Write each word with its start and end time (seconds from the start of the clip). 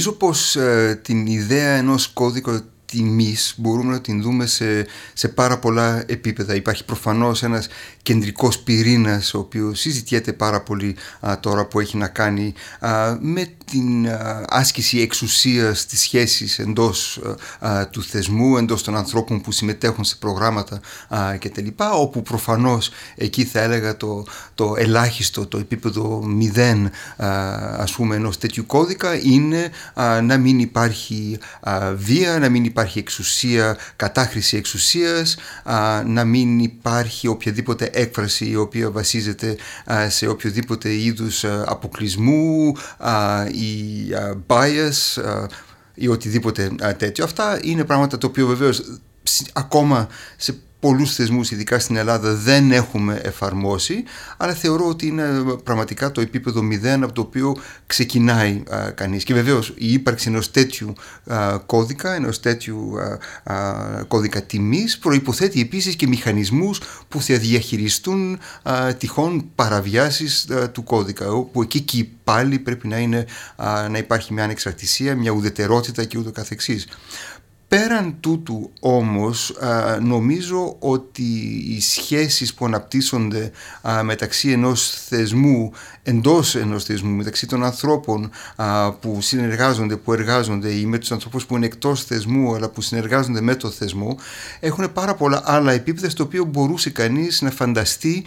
νομίζω 0.00 0.18
πως 0.18 0.56
την 1.02 1.26
ιδέα 1.26 1.70
ενός 1.70 2.08
κώδικα 2.08 2.64
τιμής 2.90 3.54
μπορούμε 3.56 3.92
να 3.92 4.00
την 4.00 4.22
δούμε 4.22 4.46
σε, 4.46 4.86
σε 5.12 5.28
πάρα 5.28 5.58
πολλά 5.58 6.04
επίπεδα. 6.06 6.54
Υπάρχει 6.54 6.84
προφανώς 6.84 7.42
ένας 7.42 7.68
κεντρικός 8.02 8.58
πυρήνας 8.58 9.34
ο 9.34 9.38
οποίος 9.38 9.80
συζητιέται 9.80 10.32
πάρα 10.32 10.60
πολύ 10.60 10.96
τώρα 11.40 11.64
που 11.66 11.80
έχει 11.80 11.96
να 11.96 12.08
κάνει 12.08 12.54
με 13.20 13.46
την 13.64 14.08
άσκηση 14.48 15.00
εξουσίας 15.00 15.86
της 15.86 16.00
σχέσης 16.00 16.58
εντός 16.58 17.20
του 17.90 18.02
θεσμού, 18.02 18.56
εντός 18.56 18.82
των 18.82 18.96
ανθρώπων 18.96 19.40
που 19.40 19.52
συμμετέχουν 19.52 20.04
σε 20.04 20.16
προγράμματα 20.18 20.80
κτλ. 21.38 21.66
Όπου 21.94 22.22
προφανώς 22.22 22.90
εκεί 23.16 23.44
θα 23.44 23.60
έλεγα 23.60 23.96
το, 23.96 24.24
το 24.54 24.74
ελάχιστο, 24.78 25.46
το 25.46 25.58
επίπεδο 25.58 26.22
μηδέν 26.24 26.90
ας 27.76 27.92
πούμε 27.92 28.16
ενός 28.16 28.38
τέτοιου 28.38 28.66
κώδικα 28.66 29.20
είναι 29.22 29.70
να 30.22 30.36
μην 30.36 30.58
υπάρχει 30.58 31.38
βία, 31.96 32.38
να 32.38 32.48
μην 32.48 32.64
υπάρχει 32.64 32.78
εξουσία, 32.80 33.76
κατάχρηση 33.96 34.56
εξουσίας, 34.56 35.36
να 36.06 36.24
μην 36.24 36.58
υπάρχει 36.58 37.28
οποιαδήποτε 37.28 37.90
έκφραση 37.92 38.48
η 38.50 38.56
οποία 38.56 38.90
βασίζεται 38.90 39.56
σε 40.08 40.26
οποιοδήποτε 40.26 40.94
είδους 40.94 41.44
αποκλεισμού 41.44 42.72
ή 43.52 44.08
bias 44.46 45.22
ή 45.94 46.08
οτιδήποτε 46.08 46.70
τέτοιο. 46.96 47.24
Αυτά 47.24 47.58
είναι 47.62 47.84
πράγματα 47.84 48.18
το 48.18 48.26
οποίο 48.26 48.46
βεβαίως 48.46 48.82
ακόμα 49.52 50.08
σε 50.36 50.58
πολλούς 50.80 51.14
θεσμούς, 51.14 51.50
ειδικά 51.50 51.78
στην 51.78 51.96
Ελλάδα, 51.96 52.34
δεν 52.34 52.72
έχουμε 52.72 53.20
εφαρμόσει, 53.24 54.04
αλλά 54.36 54.54
θεωρώ 54.54 54.88
ότι 54.88 55.06
είναι 55.06 55.24
πραγματικά 55.64 56.12
το 56.12 56.20
επίπεδο 56.20 56.62
μηδέν 56.62 57.02
από 57.02 57.12
το 57.12 57.20
οποίο 57.20 57.56
ξεκινάει 57.86 58.62
α, 58.70 58.90
κανείς. 58.90 59.24
Και 59.24 59.34
βεβαίως 59.34 59.68
η 59.76 59.92
ύπαρξη 59.92 60.28
ενός 60.28 60.50
τέτοιου 60.50 60.92
κώδικα, 61.66 62.14
ενός 62.14 62.40
τέτοιου 62.40 62.92
κώδικα 64.08 64.42
τιμής, 64.42 64.98
προϋποθέτει 64.98 65.60
επίσης 65.60 65.96
και 65.96 66.06
μηχανισμούς 66.06 66.80
που 67.08 67.22
θα 67.22 67.36
διαχειριστούν 67.36 68.38
τυχόν 68.98 69.50
παραβιάσεις 69.54 70.48
του 70.72 70.84
κώδικα, 70.84 71.32
όπου 71.32 71.62
εκεί 71.62 71.80
και 71.80 72.06
πάλι 72.24 72.58
πρέπει 72.58 72.88
να, 72.88 72.98
είναι, 72.98 73.26
να 73.90 73.98
υπάρχει 73.98 74.32
μια 74.32 74.44
ανεξαρτησία, 74.44 75.16
μια 75.16 75.30
ουδετερότητα 75.30 76.04
και 76.04 76.18
ούτω 76.18 76.32
καθεξής. 76.32 76.86
Πέραν 77.70 78.16
τούτου 78.20 78.70
όμως 78.80 79.56
νομίζω 80.00 80.76
ότι 80.78 81.22
οι 81.68 81.80
σχέσεις 81.80 82.54
που 82.54 82.64
αναπτύσσονται 82.64 83.50
μεταξύ 84.02 84.50
ενός 84.50 84.90
θεσμού, 85.08 85.72
εντός 86.02 86.54
ενός 86.54 86.84
θεσμού, 86.84 87.10
μεταξύ 87.10 87.46
των 87.46 87.64
ανθρώπων 87.64 88.30
που 89.00 89.20
συνεργάζονται, 89.20 89.96
που 89.96 90.12
εργάζονται 90.12 90.70
ή 90.70 90.86
με 90.86 90.98
τους 90.98 91.12
ανθρώπους 91.12 91.46
που 91.46 91.56
είναι 91.56 91.66
εκτός 91.66 92.04
θεσμού 92.04 92.54
αλλά 92.54 92.68
που 92.68 92.80
συνεργάζονται 92.80 93.40
με 93.40 93.54
το 93.54 93.70
θεσμό 93.70 94.18
έχουν 94.60 94.92
πάρα 94.92 95.14
πολλά 95.14 95.42
άλλα 95.44 95.72
επίπεδα 95.72 96.10
στο 96.10 96.22
οποίο 96.24 96.44
μπορούσε 96.44 96.90
κανείς 96.90 97.40
να 97.40 97.50
φανταστεί 97.50 98.24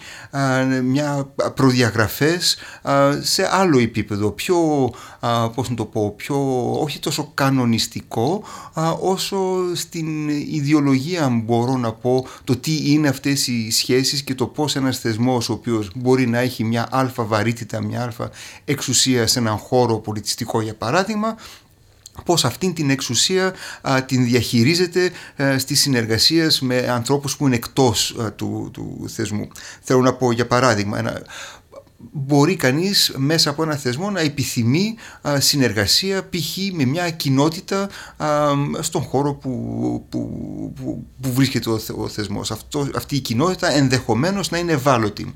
μια 0.82 1.32
προδιαγραφές 1.54 2.56
σε 3.20 3.48
άλλο 3.50 3.78
επίπεδο, 3.78 4.30
πιο, 4.30 4.56
πώς 5.54 5.70
να 5.70 5.76
το 5.76 5.84
πω, 5.84 6.14
πιο, 6.16 6.70
όχι 6.80 6.98
τόσο 6.98 7.30
κανονιστικό 7.34 8.44
όσο 9.00 9.32
στην 9.74 10.28
ιδεολογία 10.28 11.28
μπορώ 11.28 11.76
να 11.76 11.92
πω 11.92 12.26
το 12.44 12.56
τι 12.56 12.92
είναι 12.92 13.08
αυτές 13.08 13.46
οι 13.46 13.70
σχέσεις 13.70 14.22
και 14.22 14.34
το 14.34 14.46
πώς 14.46 14.76
ένας 14.76 14.98
θεσμός 14.98 15.48
ο 15.48 15.52
οποίος 15.52 15.90
μπορεί 15.94 16.26
να 16.26 16.38
έχει 16.38 16.64
μια 16.64 16.88
αλφα 16.90 17.24
βαρύτητα, 17.24 17.82
μια 17.82 18.02
αλφα 18.02 18.30
εξουσία 18.64 19.26
σε 19.26 19.38
έναν 19.38 19.56
χώρο 19.56 19.96
πολιτιστικό 19.96 20.60
για 20.60 20.74
παράδειγμα 20.74 21.36
πώς 22.24 22.44
αυτήν 22.44 22.74
την 22.74 22.90
εξουσία 22.90 23.54
την 24.06 24.24
διαχειρίζεται 24.24 25.10
α, 25.42 25.58
στη 25.58 25.74
συνεργασία 25.74 26.52
με 26.60 26.76
ανθρώπους 26.76 27.36
που 27.36 27.46
είναι 27.46 27.56
εκτός 27.56 28.16
του, 28.36 28.70
του 28.72 29.04
θεσμού. 29.08 29.48
Θέλω 29.80 30.00
να 30.00 30.14
πω 30.14 30.32
για 30.32 30.46
παράδειγμα 30.46 30.98
ένα 30.98 31.22
μπορεί 32.12 32.56
κανείς 32.56 33.12
μέσα 33.16 33.50
από 33.50 33.62
ένα 33.62 33.76
θεσμό 33.76 34.10
να 34.10 34.20
επιθυμεί 34.20 34.94
συνεργασία 35.38 36.28
π.χ. 36.28 36.56
με 36.72 36.84
μια 36.84 37.10
κοινότητα 37.10 37.88
στον 38.80 39.02
χώρο 39.02 39.34
που, 39.34 39.50
που, 40.08 40.20
που, 40.76 41.06
που 41.20 41.32
βρίσκεται 41.32 41.70
ο, 41.70 41.80
ο 41.96 42.08
θεσμός. 42.08 42.50
Αυτό, 42.50 42.88
αυτή 42.94 43.16
η 43.16 43.20
κοινότητα 43.20 43.72
ενδεχομένως 43.72 44.50
να 44.50 44.58
είναι 44.58 44.72
ευάλωτη. 44.72 45.34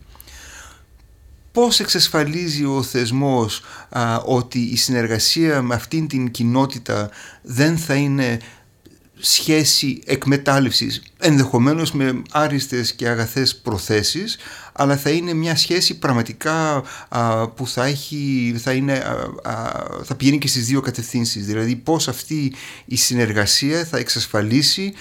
Πώς 1.52 1.80
εξασφαλίζει 1.80 2.64
ο 2.64 2.82
θεσμός 2.82 3.62
ότι 4.24 4.58
η 4.58 4.76
συνεργασία 4.76 5.62
με 5.62 5.74
αυτήν 5.74 6.08
την 6.08 6.30
κοινότητα 6.30 7.10
δεν 7.42 7.78
θα 7.78 7.94
είναι 7.94 8.40
σχέση 9.20 10.02
εκμετάλλευσης 10.04 11.02
ενδεχομένως 11.18 11.92
με 11.92 12.22
άριστες 12.30 12.92
και 12.92 13.08
αγαθές 13.08 13.56
προθέσεις 13.56 14.38
αλλά 14.80 14.96
θα 14.96 15.10
είναι 15.10 15.32
μια 15.32 15.56
σχέση 15.56 15.98
πραγματικά 15.98 16.82
που 17.54 17.66
θα, 17.66 17.84
έχει, 17.84 18.54
θα, 18.58 18.72
είναι, 18.72 19.02
θα 20.04 20.14
πηγαίνει 20.16 20.38
και 20.38 20.48
στις 20.48 20.66
δύο 20.66 20.80
κατευθύνσεις. 20.80 21.46
Δηλαδή 21.46 21.76
πώς 21.76 22.08
αυτή 22.08 22.52
η 22.84 22.96
συνεργασία 22.96 23.84
θα 23.84 23.98
εξασφαλίσει 23.98 24.92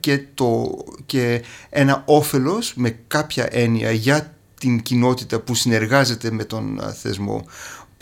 και, 0.00 0.24
το, 0.34 0.78
και 1.06 1.42
ένα 1.70 2.02
όφελος 2.06 2.72
με 2.76 2.98
κάποια 3.06 3.48
έννοια 3.50 3.90
για 3.90 4.34
την 4.60 4.82
κοινότητα 4.82 5.40
που 5.40 5.54
συνεργάζεται 5.54 6.30
με 6.30 6.44
τον 6.44 6.80
θεσμό 7.02 7.46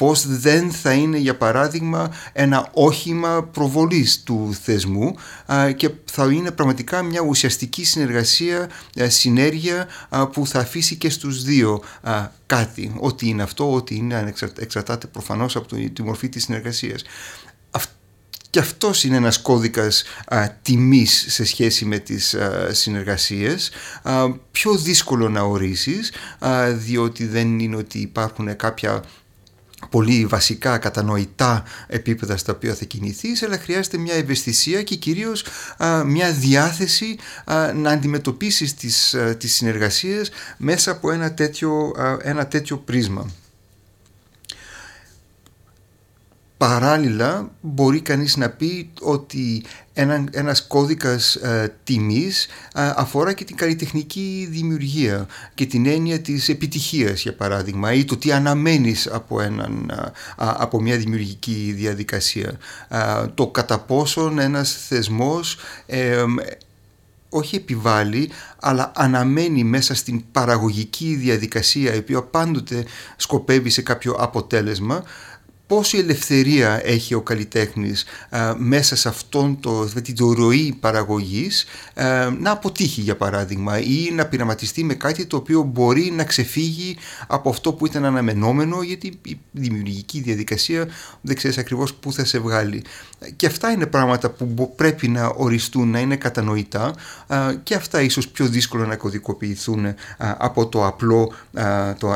πώς 0.05 0.27
δεν 0.27 0.71
θα 0.71 0.93
είναι 0.93 1.19
για 1.19 1.37
παράδειγμα 1.37 2.11
ένα 2.33 2.69
όχημα 2.73 3.43
προβολής 3.43 4.23
του 4.23 4.57
θεσμού 4.63 5.15
και 5.77 5.91
θα 6.05 6.33
είναι 6.33 6.51
πραγματικά 6.51 7.03
μια 7.03 7.21
ουσιαστική 7.21 7.85
συνεργασία, 7.85 8.69
συνέργεια 8.95 9.87
που 10.33 10.47
θα 10.47 10.59
αφήσει 10.59 10.97
και 10.97 11.11
στους 11.11 11.43
δύο 11.43 11.83
κάτι, 12.47 12.95
ό,τι 12.99 13.29
είναι 13.29 13.43
αυτό, 13.43 13.73
ό,τι 13.73 13.97
είναι 13.97 14.35
εξαρτάται 14.59 15.07
προφανώς 15.07 15.57
από 15.57 15.77
τη 15.93 16.03
μορφή 16.03 16.29
της 16.29 16.43
συνεργασίας. 16.43 17.03
Και 18.51 18.61
αυτός 18.61 19.05
είναι 19.05 19.17
ένας 19.17 19.39
κώδικας 19.39 20.05
α, 20.27 20.51
τιμής 20.63 21.25
σε 21.29 21.45
σχέση 21.45 21.85
με 21.85 21.99
τις 21.99 22.35
α, 22.35 22.75
συνεργασίες. 22.75 23.71
πιο 24.51 24.77
δύσκολο 24.77 25.29
να 25.29 25.41
ορίσεις, 25.41 26.13
διότι 26.73 27.27
δεν 27.27 27.59
είναι 27.59 27.77
ότι 27.77 27.99
υπάρχουν 27.99 28.57
κάποια 28.57 29.03
πολύ 29.95 30.27
βασικά 30.27 30.79
κατανοητά 30.79 31.63
επίπεδα 31.87 32.37
στα 32.37 32.53
οποία 32.53 32.75
θα 32.75 32.85
κινηθείς 32.85 33.43
αλλά 33.43 33.59
χρειάζεται 33.59 33.99
μια 33.99 34.15
ευαισθησία 34.15 34.83
και 34.83 34.95
κυρίως 34.95 35.45
μια 36.07 36.33
διάθεση 36.33 37.17
να 37.75 37.91
αντιμετωπίσεις 37.91 38.75
τις, 38.75 39.15
α, 39.15 39.37
τις 39.37 39.55
συνεργασίες 39.55 40.31
μέσα 40.57 40.91
από 40.91 41.11
ένα 41.11 41.35
τέτοιο, 41.35 41.93
ένα 42.23 42.47
τέτοιο 42.47 42.77
πρίσμα. 42.77 43.31
Παράλληλα 46.57 47.51
μπορεί 47.61 48.01
κανείς 48.01 48.37
να 48.37 48.51
πει 48.51 48.91
ότι 49.01 49.65
ένα, 49.93 50.25
ένας 50.31 50.67
κώδικας 50.67 51.35
ε, 51.35 51.75
τιμής 51.85 52.47
αφορά 52.75 53.33
και 53.33 53.45
την 53.45 53.57
καλλιτεχνική 53.57 54.49
δημιουργία 54.51 55.27
και 55.55 55.67
την 55.67 55.87
έννοια 55.87 56.21
της 56.21 56.49
επιτυχίας 56.49 57.23
για 57.23 57.35
παράδειγμα 57.35 57.93
ή 57.93 58.05
το 58.05 58.17
τι 58.17 58.33
αναμένεις 58.33 59.07
από, 59.07 59.41
έναν, 59.41 59.93
από 60.37 60.81
μια 60.81 60.97
δημιουργική 60.97 61.73
διαδικασία. 61.77 62.59
το 63.35 63.47
κατά 63.47 63.79
πόσον 63.79 64.39
ένας 64.39 64.87
θεσμός 64.89 65.57
όχι 67.35 67.57
επιβάλλει, 67.57 68.31
αλλά 68.61 68.93
αναμένει 68.95 69.65
μέσα 69.65 69.95
στην 69.95 70.25
παραγωγική 70.33 71.15
διαδικασία 71.15 71.95
η 71.95 71.99
οποία 71.99 72.23
πάντοτε 72.23 72.85
σκοπεύει 73.17 73.71
σε 73.71 73.83
κάποιο 73.83 74.13
αποτέλεσμα 74.13 75.05
πόση 75.67 75.99
ελευθερία 75.99 76.81
έχει 76.85 77.15
ο 77.15 77.21
καλλιτέχνης 77.21 78.05
μέσα 78.57 78.97
σε 78.97 79.09
αυτόν 79.09 79.61
το, 79.61 79.85
την 79.85 80.33
ροή 80.33 80.77
παραγωγής 80.81 81.65
να 82.41 82.51
αποτύχει 82.51 83.01
για 83.01 83.17
παράδειγμα 83.17 83.79
ή 83.79 84.11
να 84.13 84.27
πειραματιστεί 84.27 84.85
με 84.85 84.95
κάτι 84.95 85.27
το 85.27 85.37
οποίο 85.37 85.63
μπορεί 85.63 86.13
να 86.17 86.25
ξεφύγει 86.25 86.97
από 87.27 87.49
αυτό 87.51 87.73
που 87.73 87.87
ήταν 87.87 88.05
αναμενόμενο 88.05 88.83
γιατί 88.83 89.19
η 89.23 89.39
δημιουργική 89.51 90.21
διαδικασία 90.21 90.89
δεν 91.21 91.37
ξέρεις 91.37 91.59
ακριβώς 91.59 91.95
πού 91.95 92.13
θα 92.13 92.25
σε 92.25 92.39
βγάλει. 92.39 92.85
Και 93.37 93.47
αυτά 93.47 93.71
είναι 93.71 93.87
πράγματα 93.87 94.31
που 94.31 94.75
πρέπει 94.77 95.09
να 95.09 95.27
οριστούν, 95.27 95.91
να 95.91 95.99
είναι 95.99 96.17
κατανοητά 96.17 96.95
και 97.63 97.75
αυτά 97.75 98.03
ίσως 98.03 98.29
πιο 98.29 98.47
δύσκολο 98.47 98.87
να 98.87 98.97
κωδικοποιηθούν 98.97 99.95
από 100.19 100.67
το 100.67 100.87
απλό, 100.87 101.33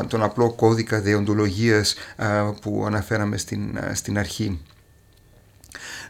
τον 0.07 0.23
απλό 0.23 0.51
κώδικα 0.51 1.01
δεοντολογίας 1.01 1.95
που 2.61 2.83
αναφέραμε 2.87 3.37
στην, 3.39 3.77
ε, 3.77 3.93
στην 3.93 4.17
αρχή. 4.17 4.59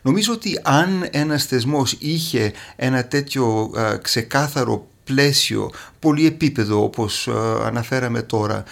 Νομίζω 0.02 0.34
ότι 0.34 0.60
αν 0.64 1.08
ένας 1.12 1.46
θεσμός 1.46 1.96
είχε 2.00 2.54
ένα 2.76 3.06
τέτοιο 3.06 3.72
ε, 3.76 3.98
ξεκάθαρο 4.02 4.88
πλαίσιο, 5.04 5.72
πολύ 6.00 6.26
επίπεδο 6.26 6.84
όπως 6.84 7.28
ε, 7.28 7.32
αναφέραμε 7.64 8.22
τώρα, 8.22 8.64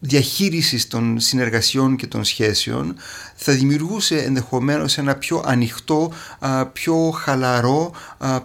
διαχείρισης 0.00 0.88
των 0.88 1.20
συνεργασιών 1.20 1.96
και 1.96 2.06
των 2.06 2.24
σχέσεων 2.24 2.96
θα 3.42 3.52
δημιουργούσε 3.52 4.16
ενδεχομένως 4.16 4.98
ένα 4.98 5.14
πιο 5.14 5.42
ανοιχτό, 5.46 6.12
πιο 6.72 7.10
χαλαρό 7.10 7.92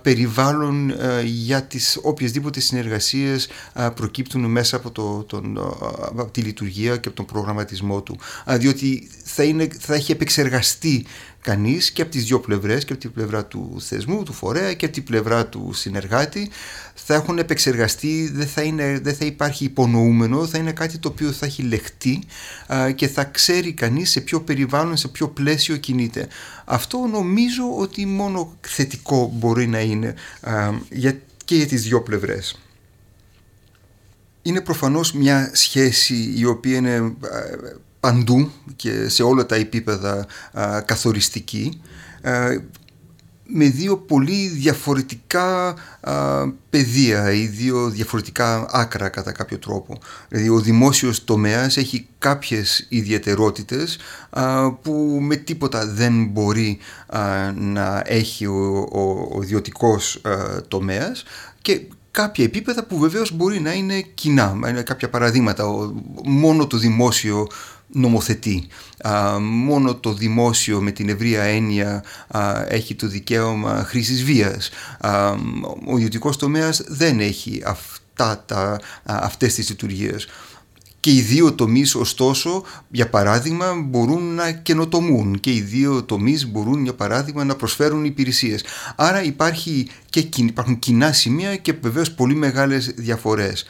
περιβάλλον 0.02 0.94
για 1.24 1.64
τις 1.64 2.00
οποιασδήποτε 2.02 2.60
συνεργασίες 2.60 3.48
προκύπτουν 3.96 4.46
μέσα 4.46 4.76
από, 4.76 4.92
το, 4.92 5.24
τον, 5.24 5.58
από 6.18 6.32
τη 6.32 6.42
λειτουργία 6.42 6.98
και 6.98 7.08
από 7.08 7.18
τον 7.18 7.26
προγραμματισμό 7.26 8.02
του. 8.02 8.18
Διότι 8.48 9.10
θα, 9.24 9.44
είναι, 9.44 9.68
θα 9.80 9.94
έχει 9.94 10.12
επεξεργαστεί 10.12 11.06
κανείς 11.46 11.92
και 11.92 12.02
από 12.02 12.12
τις 12.12 12.24
δύο 12.24 12.40
πλευρές 12.40 12.86
και 12.86 12.94
από 12.94 13.02
την 13.02 13.12
πλευρά 13.12 13.46
του 13.46 13.78
θεσμού, 13.80 14.24
του 14.24 14.34
φορέα 14.34 14.74
και 14.74 14.86
από 14.86 14.94
την 14.94 15.04
πλευρά 15.04 15.48
του 15.48 15.74
συνεργάτη 15.74 16.50
θα 16.94 17.14
έχουν 17.14 17.38
επεξεργαστεί, 17.38 18.32
δεν 18.34 18.48
θα, 18.48 18.62
είναι, 18.62 19.00
δεν 19.00 19.16
θα 19.16 19.26
υπάρχει 19.26 19.64
υπονοούμενο, 19.64 20.48
θα 20.48 20.58
είναι 20.58 20.72
κάτι 20.72 20.98
το 20.98 21.08
οποίο 21.08 21.32
θα 21.32 21.46
έχει 21.46 21.62
λεχτεί 21.62 22.24
και 22.96 23.08
θα 23.08 23.24
ξέρει 23.24 23.74
κανείς 23.74 24.10
σε 24.10 24.22
ποιο 24.22 24.42
περιβάλλον, 24.42 24.98
σε 24.98 25.08
ποιο 25.08 25.28
πλαίσιο 25.28 25.78
κινείται. 25.78 26.28
Αυτό 26.66 26.98
νομίζω 27.12 27.78
ότι 27.78 28.06
μόνο 28.06 28.58
θετικό 28.62 29.32
μπορεί 29.34 29.68
να 29.68 29.80
είναι 29.80 30.16
για, 30.90 31.20
και 31.46 31.56
για 31.56 31.68
τις 31.68 31.82
δύο 31.82 32.02
πλευρές. 32.02 32.60
Είναι 34.42 34.62
προφανώς 34.62 35.14
μια 35.14 35.52
σχέση 35.54 36.34
η 36.38 36.46
οποία 36.46 36.78
είναι 36.78 37.16
παντού 38.06 38.52
και 38.76 39.10
σε 39.10 39.24
όλα 39.24 39.46
τα 39.46 39.56
επίπεδα 39.56 40.26
καθοριστική 40.86 41.82
με 43.48 43.66
δύο 43.66 43.98
πολύ 43.98 44.48
διαφορετικά 44.48 45.76
α, 46.02 46.14
πεδία 46.70 47.32
ή 47.32 47.46
δύο 47.46 47.90
διαφορετικά 47.90 48.68
άκρα 48.72 49.10
κατά 49.10 49.32
κάποιο 49.32 49.58
τρόπο. 49.58 49.98
Δηλαδή 50.30 50.50
ο 50.50 50.60
δημόσιος 50.60 51.24
τομέας 51.24 51.78
έχει 51.78 52.08
κάποιες 52.18 52.86
ιδιαιτερότητες 52.90 53.98
που 54.82 55.18
με 55.22 55.36
τίποτα 55.36 55.88
δεν 55.88 56.26
μπορεί 56.26 56.78
να 57.56 58.04
έχει 58.06 58.46
ο, 58.46 58.88
ο, 58.92 59.02
ο 59.32 59.42
ιδιωτικός 59.42 60.22
τομέας 60.68 61.24
και 61.62 61.82
κάποια 62.16 62.44
επίπεδα 62.44 62.84
που 62.84 62.98
βεβαίως 63.00 63.32
μπορεί 63.32 63.60
να 63.60 63.74
είναι 63.74 64.02
κοινά, 64.02 64.58
είναι 64.70 64.82
κάποια 64.82 65.10
παραδείγματα. 65.10 65.64
Μόνο 66.26 66.68
το 66.68 66.78
δημόσιο 66.78 67.48
νομοθετεί. 67.88 68.68
μόνο 69.42 69.96
το 69.96 70.14
δημόσιο 70.14 70.82
με 70.82 70.92
την 70.92 71.10
ευρεία 71.10 71.42
έννοια 71.42 72.04
έχει 72.68 72.96
το 72.96 73.08
δικαίωμα 73.08 73.84
χρήσης 73.88 74.24
βίας. 74.24 74.70
ο 75.88 75.98
ιδιωτικός 75.98 76.38
τομέας 76.38 76.84
δεν 76.88 77.20
έχει 77.20 77.62
αυτά 77.66 78.44
τα, 78.46 78.80
αυτές 79.04 79.54
τις 79.54 79.70
λειτουργίες. 79.70 80.28
Και 81.00 81.12
οι 81.12 81.22
δύο 81.22 81.54
τομείς 81.54 81.96
ωστόσο 81.96 82.64
για 82.90 83.10
παράδειγμα 83.10 83.74
μπορούν 83.86 84.36
να 84.36 84.52
καινοτομούν 84.52 85.40
και 85.40 85.54
οι 85.54 85.62
δύο 85.62 86.04
τομείς 86.04 86.48
μπορούν 86.48 86.84
για 86.84 86.94
παράδειγμα 86.94 87.44
να 87.44 87.56
προσφέρουν 87.56 88.06
υπηρεσίες. 88.06 88.64
Άρα 88.96 89.24
υπάρχει 89.24 89.88
και, 90.10 90.28
υπάρχουν 90.36 90.80
κοινά 90.80 91.12
σημεία 91.12 91.56
και 91.56 91.74
βεβαίως 91.82 92.12
πολύ 92.12 92.36
μεγάλες 92.36 92.94
διαφορές 92.96 93.66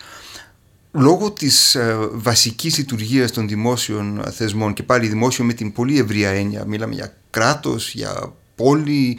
λόγω 0.97 1.31
της 1.31 1.75
ε, 1.75 1.97
βασικής 2.11 2.77
λειτουργίας 2.77 3.31
των 3.31 3.47
δημόσιων 3.47 4.23
θεσμών 4.31 4.73
και 4.73 4.83
πάλι 4.83 5.07
δημόσιο 5.07 5.45
με 5.45 5.53
την 5.53 5.71
πολύ 5.71 5.99
ευρία 5.99 6.29
έννοια, 6.29 6.65
μιλάμε 6.65 6.93
για 6.93 7.15
κράτος, 7.29 7.93
για 7.93 8.33
πόλη, 8.55 9.17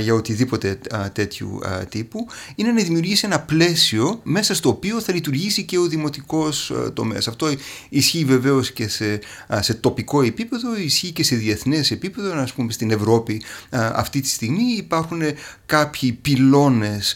για 0.00 0.14
οτιδήποτε 0.14 0.78
τέτοιου 1.12 1.58
τύπου, 1.88 2.26
είναι 2.54 2.72
να 2.72 2.82
δημιουργήσει 2.82 3.26
ένα 3.26 3.40
πλαίσιο 3.40 4.20
μέσα 4.22 4.54
στο 4.54 4.68
οποίο 4.68 5.00
θα 5.00 5.12
λειτουργήσει 5.12 5.62
και 5.62 5.78
ο 5.78 5.86
δημοτικός 5.86 6.72
τομέας. 6.94 7.28
Αυτό 7.28 7.48
ισχύει 7.88 8.24
βεβαίως 8.24 8.72
και 8.72 8.88
σε, 8.88 9.20
σε 9.60 9.74
τοπικό 9.74 10.22
επίπεδο, 10.22 10.76
ισχύει 10.76 11.10
και 11.10 11.24
σε 11.24 11.36
διεθνές 11.36 11.90
επίπεδο, 11.90 12.32
ας 12.40 12.52
πούμε 12.52 12.72
στην 12.72 12.90
Ευρώπη 12.90 13.42
αυτή 13.70 14.20
τη 14.20 14.28
στιγμή 14.28 14.72
υπάρχουν 14.76 15.22
κάποιοι 15.66 16.12
πυλώνες 16.12 17.14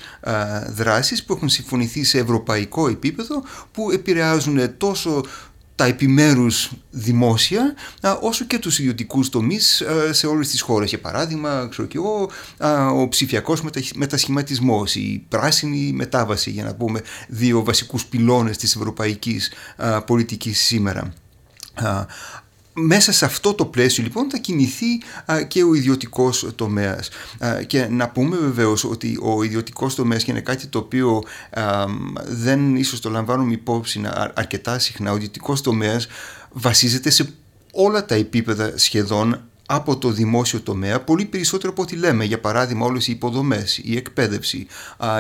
δράσεις 0.68 1.24
που 1.24 1.32
έχουν 1.32 1.48
συμφωνηθεί 1.48 2.04
σε 2.04 2.18
ευρωπαϊκό 2.18 2.88
επίπεδο 2.88 3.44
που 3.72 3.90
επηρεάζουν 3.90 4.76
τόσο 4.76 5.24
τα 5.76 5.84
επιμέρους 5.84 6.70
δημόσια 6.90 7.74
όσο 8.20 8.44
και 8.44 8.58
τους 8.58 8.78
ιδιωτικούς 8.78 9.28
τομείς 9.28 9.82
σε 10.10 10.26
όλες 10.26 10.48
τις 10.48 10.60
χώρες. 10.60 10.88
Για 10.88 11.00
παράδειγμα, 11.00 11.68
ξέρω 11.70 11.88
και 11.88 11.98
εγώ, 11.98 12.30
ο 12.94 13.08
ψηφιακός 13.08 13.62
μετασχηματισμός, 13.94 14.94
η 14.94 15.24
πράσινη 15.28 15.92
μετάβαση, 15.92 16.50
για 16.50 16.64
να 16.64 16.74
πούμε 16.74 17.00
δύο 17.28 17.64
βασικούς 17.64 18.06
πυλώνες 18.06 18.56
της 18.56 18.76
ευρωπαϊκής 18.76 19.52
πολιτικής 20.06 20.60
σήμερα 20.60 21.12
μέσα 22.74 23.12
σε 23.12 23.24
αυτό 23.24 23.54
το 23.54 23.64
πλαίσιο 23.64 24.02
λοιπόν 24.02 24.30
θα 24.30 24.38
κινηθεί 24.38 24.86
και 25.48 25.62
ο 25.62 25.74
ιδιωτικός 25.74 26.48
τομέας. 26.54 27.08
Και 27.66 27.86
να 27.86 28.08
πούμε 28.08 28.36
βεβαίως 28.36 28.84
ότι 28.84 29.18
ο 29.22 29.42
ιδιωτικός 29.42 29.94
τομέας 29.94 30.24
και 30.24 30.30
είναι 30.30 30.40
κάτι 30.40 30.66
το 30.66 30.78
οποίο 30.78 31.22
δεν 32.26 32.76
ίσως 32.76 33.00
το 33.00 33.10
λαμβάνουμε 33.10 33.52
υπόψη 33.52 34.02
αρκετά 34.34 34.78
συχνά. 34.78 35.12
Ο 35.12 35.16
ιδιωτικός 35.16 35.60
τομέας 35.60 36.06
βασίζεται 36.52 37.10
σε 37.10 37.28
όλα 37.72 38.04
τα 38.04 38.14
επίπεδα 38.14 38.72
σχεδόν 38.74 39.40
από 39.66 39.96
το 39.96 40.10
δημόσιο 40.10 40.60
τομέα 40.60 41.00
πολύ 41.00 41.24
περισσότερο 41.24 41.72
από 41.72 41.82
ό,τι 41.82 41.96
λέμε. 41.96 42.24
Για 42.24 42.40
παράδειγμα, 42.40 42.86
όλες 42.86 43.08
οι 43.08 43.12
υποδομές, 43.12 43.80
η 43.84 43.96
εκπαίδευση, 43.96 44.66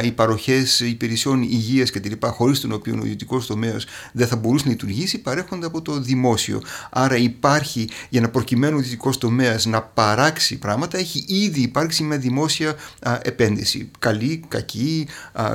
οι 0.02 0.12
παροχές 0.12 0.80
υπηρεσιών 0.80 1.42
υγείας 1.42 1.90
κτλ. 1.90 2.12
χωρίς 2.20 2.60
τον 2.60 2.72
οποίο 2.72 2.94
ο 2.94 3.04
ιδιωτικός 3.04 3.46
τομέας 3.46 3.84
δεν 4.12 4.26
θα 4.26 4.36
μπορούσε 4.36 4.64
να 4.64 4.70
λειτουργήσει, 4.70 5.18
παρέχονται 5.18 5.66
από 5.66 5.82
το 5.82 6.00
δημόσιο. 6.00 6.62
Άρα, 6.90 7.16
υπάρχει 7.16 7.88
για 8.08 8.20
να 8.20 8.28
προκειμένου 8.28 8.76
ο 8.76 8.78
ιδιωτικός 8.78 9.18
τομέας 9.18 9.66
να 9.66 9.82
παράξει 9.82 10.58
πράγματα, 10.58 10.98
έχει 10.98 11.24
ήδη 11.28 11.60
υπάρξει 11.60 12.02
μια 12.02 12.18
δημόσια 12.18 12.74
επένδυση. 13.22 13.90
Καλή, 13.98 14.44
κακή, 14.48 15.06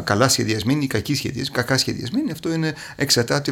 καλά 0.04 0.30
σχεδιασμένη, 0.30 0.88
κακή 0.88 1.16
σχεδιασμένη, 1.16 1.58
κακά 1.58 1.78
σχεδιασμένη. 1.78 2.32
Αυτό 2.32 2.54
είναι 2.54 2.74
εξαρτάται 2.96 3.52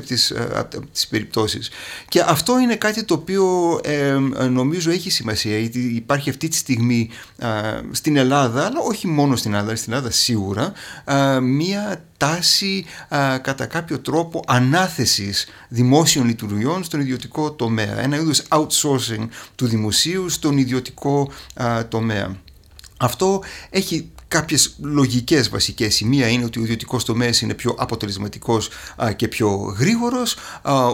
από 0.54 0.88
τις 0.92 1.07
περιπτώσεις. 1.07 1.69
Και 2.07 2.22
αυτό 2.28 2.60
είναι 2.60 2.75
κάτι 2.75 3.04
το 3.04 3.13
οποίο 3.13 3.80
ε, 3.83 4.18
νομίζω 4.50 4.92
έχει 4.92 5.10
σημασία 5.10 5.25
σημασία 5.35 5.59
γιατί 5.59 5.79
υπάρχει 5.79 6.29
αυτή 6.29 6.47
τη 6.47 6.56
στιγμή 6.56 7.09
στην 7.91 8.18
Ελλάδα 8.18 8.65
αλλά 8.65 8.79
όχι 8.79 9.07
μόνο 9.07 9.35
στην 9.35 9.53
Ελλάδα, 9.53 9.75
στην 9.75 9.94
Ελλάδα 9.94 10.12
σίγουρα 10.12 10.73
μία 11.42 12.04
τάση 12.18 12.85
κατά 13.42 13.66
κάποιο 13.66 13.99
τρόπο 13.99 14.44
ανάθεσης 14.47 15.47
δημόσιων 15.68 16.25
λειτουργιών 16.25 16.83
στον 16.83 16.99
ιδιωτικό 16.99 17.52
τομέα 17.52 17.99
ένα 17.99 18.16
είδος 18.16 18.44
outsourcing 18.49 19.28
του 19.56 19.68
δημοσίου 19.68 20.30
στον 20.30 20.57
ιδιωτικό 20.57 21.31
τομέα. 21.90 22.35
Αυτό 22.97 23.44
έχει 23.69 24.11
κάποιες 24.27 24.75
λογικές 24.81 25.49
βασικές. 25.49 25.99
Η 25.99 26.06
μία 26.06 26.27
είναι 26.27 26.45
ότι 26.45 26.59
ο 26.59 26.63
ιδιωτικός 26.63 27.06
τομέας 27.06 27.42
είναι 27.42 27.54
πιο 27.54 27.75
αποτελεσματικός 27.77 28.69
και 29.16 29.27
πιο 29.27 29.75
γρήγορος. 29.80 30.35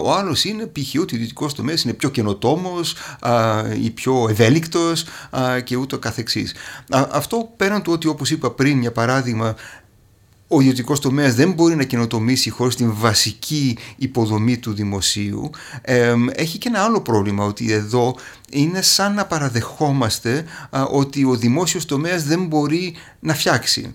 ο 0.02 0.12
άλλος 0.12 0.44
είναι 0.44 0.66
π.χ. 0.66 1.00
ότι 1.00 1.14
ο 1.14 1.16
ιδιωτικός 1.16 1.54
τομέας 1.54 1.82
είναι 1.82 1.92
πιο 1.92 2.08
καινοτόμος 2.08 2.94
ή 3.82 3.90
πιο 3.90 4.26
ευέλικτος 4.30 5.04
και 5.64 5.76
ούτω 5.76 5.98
καθεξής. 5.98 6.54
αυτό 6.90 7.52
πέραν 7.56 7.82
του 7.82 7.92
ότι 7.92 8.06
όπως 8.06 8.30
είπα 8.30 8.50
πριν 8.50 8.80
για 8.80 8.92
παράδειγμα 8.92 9.54
ο 10.54 10.60
ιδιωτικός 10.60 11.00
τομέας 11.00 11.34
δεν 11.34 11.52
μπορεί 11.52 11.74
να 11.74 11.84
καινοτομήσει 11.84 12.50
χωρίς 12.50 12.76
την 12.76 12.92
βασική 12.94 13.78
υποδομή 13.96 14.58
του 14.58 14.74
δημοσίου. 14.74 15.50
έχει 16.32 16.58
και 16.58 16.68
ένα 16.68 16.82
άλλο 16.82 17.00
πρόβλημα 17.00 17.44
ότι 17.44 17.72
εδώ 17.72 18.16
είναι 18.50 18.82
σαν 18.82 19.14
να 19.14 19.26
παραδεχόμαστε 19.26 20.44
ότι 20.90 21.24
ο 21.24 21.36
δημόσιος 21.36 21.84
τομέας 21.84 22.24
δεν 22.24 22.46
μπορεί 22.46 22.94
να 23.20 23.34
φτιάξει. 23.34 23.94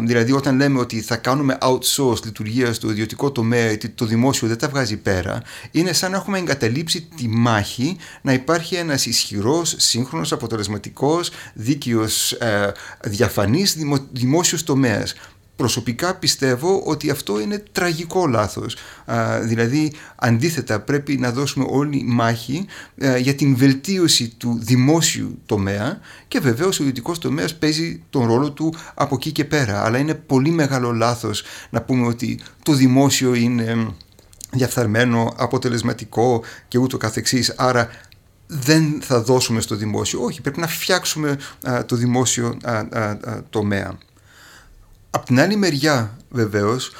δηλαδή 0.00 0.32
όταν 0.32 0.56
λέμε 0.56 0.78
ότι 0.78 1.00
θα 1.00 1.16
κάνουμε 1.16 1.58
outsource 1.60 2.24
λειτουργία 2.24 2.72
στο 2.72 2.90
ιδιωτικό 2.90 3.32
τομέα 3.32 3.66
γιατί 3.66 3.88
το 3.88 4.04
δημόσιο 4.04 4.48
δεν 4.48 4.58
τα 4.58 4.68
βγάζει 4.68 4.96
πέρα 4.96 5.42
είναι 5.70 5.92
σαν 5.92 6.10
να 6.10 6.16
έχουμε 6.16 6.38
εγκαταλείψει 6.38 7.08
τη 7.16 7.28
μάχη 7.28 7.96
να 8.22 8.32
υπάρχει 8.32 8.74
ένας 8.74 9.06
ισχυρός, 9.06 9.74
σύγχρονος, 9.78 10.32
αποτελεσματικός, 10.32 11.30
δίκαιος, 11.54 12.32
ε, 12.32 12.72
διαφανής 13.04 13.76
δημόσιος 14.12 14.64
τομέας 14.64 15.14
προσωπικά 15.58 16.14
πιστεύω 16.14 16.82
ότι 16.84 17.10
αυτό 17.10 17.40
είναι 17.40 17.62
τραγικό 17.72 18.26
λάθος. 18.26 18.76
δηλαδή 19.42 19.92
αντίθετα 20.16 20.80
πρέπει 20.80 21.16
να 21.16 21.32
δώσουμε 21.32 21.66
όλη 21.68 22.02
μάχη 22.06 22.66
για 23.20 23.34
την 23.34 23.56
βελτίωση 23.56 24.28
του 24.36 24.58
δημόσιου 24.62 25.38
τομέα 25.46 25.98
και 26.28 26.40
βεβαίως 26.40 26.78
ο 26.78 26.82
ιδιωτικός 26.82 27.18
τομέας 27.18 27.54
παίζει 27.54 28.02
τον 28.10 28.26
ρόλο 28.26 28.50
του 28.50 28.74
από 28.94 29.14
εκεί 29.14 29.32
και 29.32 29.44
πέρα. 29.44 29.84
Αλλά 29.84 29.98
είναι 29.98 30.14
πολύ 30.14 30.50
μεγάλο 30.50 30.92
λάθος 30.92 31.42
να 31.70 31.82
πούμε 31.82 32.06
ότι 32.06 32.40
το 32.62 32.72
δημόσιο 32.72 33.34
είναι 33.34 33.94
διαφθαρμένο, 34.50 35.34
αποτελεσματικό 35.36 36.42
και 36.68 36.78
ούτω 36.78 36.96
καθεξής. 36.96 37.54
Άρα 37.56 37.88
δεν 38.46 38.98
θα 39.02 39.22
δώσουμε 39.22 39.60
στο 39.60 39.74
δημόσιο. 39.74 40.22
Όχι, 40.22 40.40
πρέπει 40.40 40.60
να 40.60 40.66
φτιάξουμε 40.66 41.38
το 41.86 41.96
δημόσιο 41.96 42.56
τομέα. 43.50 43.98
Απ' 45.10 45.24
την 45.24 45.40
άλλη 45.40 45.56
μεριά 45.56 46.16
βεβαίως 46.30 46.92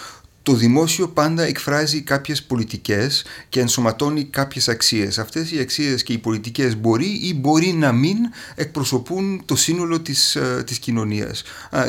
το 0.49 0.55
δημόσιο 0.55 1.09
πάντα 1.09 1.43
εκφράζει 1.43 2.01
κάποιες 2.03 2.43
πολιτικές 2.43 3.25
και 3.49 3.61
ενσωματώνει 3.61 4.25
κάποιες 4.25 4.69
αξίες. 4.69 5.19
Αυτές 5.19 5.53
οι 5.53 5.59
αξίες 5.59 6.03
και 6.03 6.13
οι 6.13 6.19
πολιτικές 6.19 6.77
μπορεί 6.77 7.07
ή 7.07 7.35
μπορεί 7.35 7.73
να 7.73 7.93
μην 7.93 8.17
εκπροσωπούν 8.55 9.43
το 9.45 9.57
σύνολο 9.57 10.01
της, 10.01 10.37
ε, 10.37 10.63
της 10.67 10.79
κοινωνίας, 10.79 11.43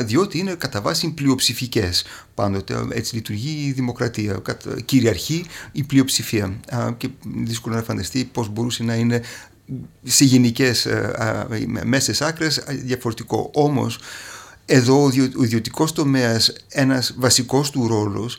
διότι 0.04 0.38
είναι 0.38 0.54
κατά 0.54 0.80
βάση 0.80 1.10
πλειοψηφικές. 1.10 2.04
Πάντοτε 2.34 2.86
έτσι 2.90 3.14
λειτουργεί 3.14 3.66
η 3.66 3.72
δημοκρατία, 3.72 4.42
κυριαρχεί 4.84 5.44
η 5.72 5.82
πλειοψηφία 5.82 6.60
και 6.96 7.08
δύσκολο 7.22 7.74
να 7.74 7.82
φανταστεί 7.82 8.24
πώς 8.24 8.48
μπορούσε 8.48 8.82
να 8.82 8.94
είναι 8.94 9.22
σε 10.02 10.24
ε, 10.84 11.84
μέσες 11.84 12.20
άκρες 12.20 12.64
διαφορετικό. 12.68 13.50
Όμως 13.54 13.98
εδώ 14.72 15.04
ο 15.38 15.44
ιδιωτικός 15.44 15.92
τομέας 15.92 16.52
ένας 16.68 17.14
βασικός 17.18 17.70
του 17.70 17.88
ρόλος 17.88 18.38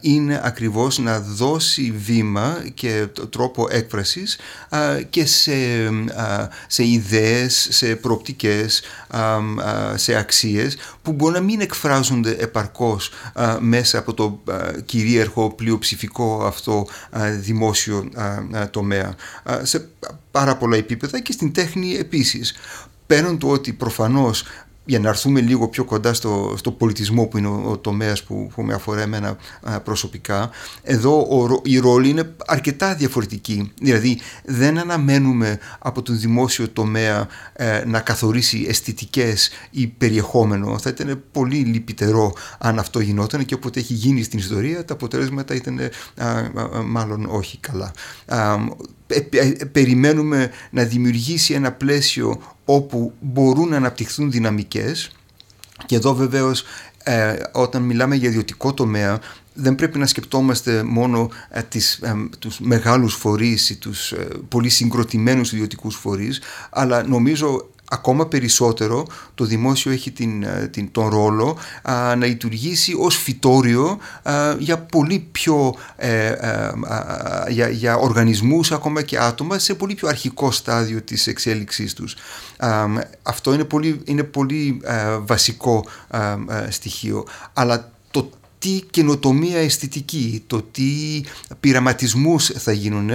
είναι 0.00 0.40
ακριβώς 0.44 0.98
να 0.98 1.20
δώσει 1.20 1.94
βήμα 2.04 2.64
και 2.74 3.06
τρόπο 3.30 3.66
έκφρασης 3.70 4.38
και 5.10 5.26
σε, 5.26 5.52
σε 6.66 6.86
ιδέες, 6.86 7.68
σε 7.70 7.96
προοπτικές, 7.96 8.82
σε 9.94 10.14
αξίες 10.14 10.76
που 11.02 11.12
μπορεί 11.12 11.32
να 11.32 11.40
μην 11.40 11.60
εκφράζονται 11.60 12.36
επαρκώς 12.38 13.10
μέσα 13.60 13.98
από 13.98 14.14
το 14.14 14.42
κυρίαρχο 14.84 15.50
πλειοψηφικό 15.50 16.44
αυτό 16.44 16.86
δημόσιο 17.38 18.08
τομέα 18.70 19.14
σε 19.62 19.88
πάρα 20.30 20.56
πολλά 20.56 20.76
επίπεδα 20.76 21.20
και 21.20 21.32
στην 21.32 21.52
τέχνη 21.52 21.94
επίσης. 21.94 22.54
Πέραν 23.06 23.38
του 23.38 23.48
ότι 23.48 23.72
προφανώς 23.72 24.44
για 24.84 24.98
να 24.98 25.08
έρθουμε 25.08 25.40
λίγο 25.40 25.68
πιο 25.68 25.84
κοντά 25.84 26.14
στο, 26.14 26.54
στο 26.56 26.70
πολιτισμό 26.70 27.26
που 27.26 27.38
είναι 27.38 27.46
ο, 27.46 27.62
ο 27.66 27.78
τομέας 27.78 28.22
που, 28.22 28.50
που 28.54 28.62
με 28.62 28.74
αφορά 28.74 29.00
εμένα 29.00 29.36
προσωπικά 29.84 30.50
εδώ 30.82 31.18
ο, 31.20 31.60
η 31.64 31.78
ρόλη 31.78 32.08
είναι 32.08 32.34
αρκετά 32.46 32.94
διαφορετική. 32.94 33.72
Δηλαδή 33.80 34.18
δεν 34.44 34.78
αναμένουμε 34.78 35.58
από 35.78 36.02
τον 36.02 36.18
δημόσιο 36.18 36.68
τομέα 36.68 37.28
ε, 37.52 37.84
να 37.86 38.00
καθορίσει 38.00 38.66
αισθητικές 38.68 39.50
ή 39.70 39.86
περιεχόμενο. 39.86 40.78
Θα 40.78 40.90
ήταν 40.90 41.22
πολύ 41.32 41.56
λυπητερό 41.56 42.32
αν 42.58 42.78
αυτό 42.78 43.00
γινόταν 43.00 43.44
και 43.44 43.54
όποτε 43.54 43.80
έχει 43.80 43.94
γίνει 43.94 44.22
στην 44.22 44.38
ιστορία 44.38 44.84
τα 44.84 44.94
αποτελέσματα 44.94 45.54
ήταν 45.54 45.80
μάλλον 46.84 47.26
όχι 47.30 47.58
καλά. 47.58 47.92
Περιμένουμε 49.72 50.50
να 50.70 50.84
δημιουργήσει 50.84 51.54
ένα 51.54 51.72
πλαίσιο 51.72 52.40
όπου 52.74 53.12
μπορούν 53.20 53.68
να 53.68 53.76
αναπτυχθούν 53.76 54.30
δυναμικές. 54.30 55.10
Και 55.86 55.96
εδώ 55.96 56.14
βεβαίως 56.14 56.64
ε, 57.04 57.34
όταν 57.52 57.82
μιλάμε 57.82 58.14
για 58.14 58.28
ιδιωτικό 58.28 58.74
τομέα 58.74 59.20
δεν 59.54 59.74
πρέπει 59.74 59.98
να 59.98 60.06
σκεπτόμαστε 60.06 60.82
μόνο 60.82 61.30
ε, 61.50 61.62
τις, 61.62 61.94
ε, 61.94 62.14
τους 62.38 62.60
μεγάλους 62.60 63.14
φορείς 63.14 63.70
ή 63.70 63.76
τους 63.76 64.12
ε, 64.12 64.28
πολύ 64.48 64.68
συγκροτημένους 64.68 65.52
ιδιωτικούς 65.52 65.96
φορείς 65.96 66.40
αλλά 66.70 67.06
νομίζω 67.06 67.68
ακόμα 67.92 68.26
περισσότερο 68.26 69.06
το 69.34 69.44
δημόσιο 69.44 69.92
έχει 69.92 70.10
την, 70.10 70.42
ε, 70.42 70.68
την, 70.72 70.90
τον 70.92 71.08
ρόλο 71.08 71.56
να 71.84 72.26
λειτουργήσει 72.26 72.94
ως 72.98 73.16
φυτόριο 73.16 73.98
για 74.58 74.78
πολύ 74.78 75.28
πιο 75.32 75.74
ε, 75.96 76.32
για, 77.48 77.68
για 77.68 77.96
οργανισμούς 77.96 78.72
ακόμα 78.72 79.02
και 79.02 79.18
άτομα 79.18 79.58
σε 79.58 79.74
πολύ 79.74 79.94
πιο 79.94 80.08
αρχικό 80.08 80.50
στάδιο 80.50 81.02
της 81.02 81.26
εξέλιξής 81.26 81.94
τους. 81.94 82.16
αυτό 83.22 83.54
είναι 83.54 83.64
πολύ, 83.64 84.00
είναι 84.04 84.22
πολύ 84.22 84.80
βασικό 85.26 85.84
στοιχείο 86.68 87.26
αλλά 87.52 87.90
το 88.10 88.30
τι 88.60 88.80
καινοτομία 88.90 89.58
αισθητική, 89.58 90.44
το 90.46 90.62
τι 90.62 91.22
πειραματισμούς 91.60 92.46
θα 92.46 92.72
γίνουν, 92.72 93.10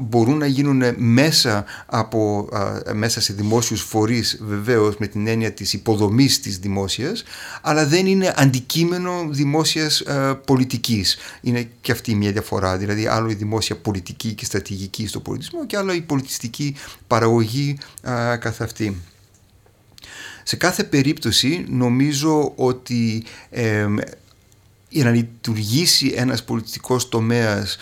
μπορούν 0.00 0.38
να 0.38 0.46
γίνουν 0.46 0.82
μέσα, 0.96 1.64
από, 1.86 2.48
μέσα 2.94 3.20
σε 3.20 3.32
δημόσιους 3.32 3.82
φορείς 3.82 4.40
βεβαίως 4.42 4.96
με 4.98 5.06
την 5.06 5.26
έννοια 5.26 5.52
της 5.52 5.72
υποδομής 5.72 6.40
της 6.40 6.58
δημόσιας, 6.58 7.22
αλλά 7.62 7.86
δεν 7.86 8.06
είναι 8.06 8.34
αντικείμενο 8.36 9.26
δημόσιας 9.30 10.00
ε, 10.00 10.40
πολιτικής. 10.44 11.16
Είναι 11.40 11.68
και 11.80 11.92
αυτή 11.92 12.14
μια 12.14 12.32
διαφορά, 12.32 12.76
δηλαδή 12.76 13.06
άλλο 13.06 13.30
η 13.30 13.34
δημόσια 13.34 13.76
πολιτική 13.76 14.32
και 14.32 14.44
στρατηγική 14.44 15.06
στο 15.06 15.20
πολιτισμό 15.20 15.66
και 15.66 15.76
άλλο 15.76 15.92
η 15.92 16.00
πολιτιστική 16.00 16.74
παραγωγή 17.06 17.78
καθ' 18.38 18.60
αυτή. 18.60 18.96
Σε 20.44 20.56
κάθε 20.56 20.84
περίπτωση 20.84 21.64
νομίζω 21.68 22.52
ότι 22.56 23.24
για 24.92 25.04
να 25.04 25.10
λειτουργήσει 25.10 26.12
ένας 26.16 26.44
πολιτικός 26.44 27.08
τομέας 27.08 27.76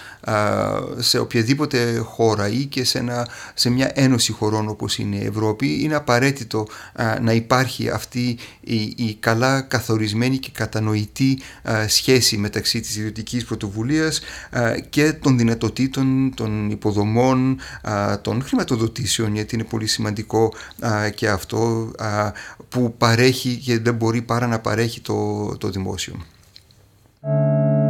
σε 0.99 1.19
οποιαδήποτε 1.19 1.99
χώρα 1.99 2.49
ή 2.49 2.65
και 2.65 2.85
σε, 2.85 2.99
ένα, 2.99 3.29
σε 3.55 3.71
μια 3.71 3.91
ένωση 3.95 4.33
χωρών 4.33 4.69
όπως 4.69 4.99
είναι 4.99 5.17
η 5.17 5.25
Ευρώπη 5.25 5.83
είναι 5.83 5.95
απαραίτητο 5.95 6.67
να 7.21 7.33
υπάρχει 7.33 7.91
αυτή 7.91 8.39
η, 8.97 9.15
καλά 9.21 9.61
καθορισμένη 9.61 10.39
και 10.39 10.51
κατανοητή 10.53 11.39
σχέση 11.87 12.37
μεταξύ 12.37 12.81
της 12.81 12.97
ιδιωτικής 12.97 13.45
πρωτοβουλίας 13.45 14.21
και 14.91 15.13
των 15.13 15.39
δυνατοτήτων 15.39 16.33
των 16.37 16.71
υποδομών 16.71 17.59
των 18.23 18.43
χρηματοδοτήσεων 18.43 19.35
γιατί 19.35 19.55
είναι 19.55 19.65
πολύ 19.65 19.87
σημαντικό 19.87 20.53
και 21.15 21.29
αυτό 21.29 21.91
που 22.69 22.95
παρέχει 22.99 23.57
και 23.57 23.79
δεν 23.79 23.95
μπορεί 23.95 24.23
παρά 24.23 24.47
να 24.47 24.59
παρέχει 24.59 25.01
το, 25.01 25.49
το 25.59 25.69
δημόσιο. 25.69 26.15
Thank 27.23 27.85
you. 27.85 27.90